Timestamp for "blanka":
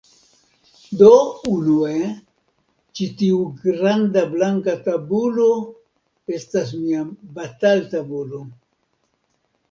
4.31-4.73